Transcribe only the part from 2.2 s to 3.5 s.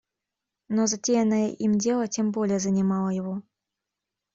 более занимало его.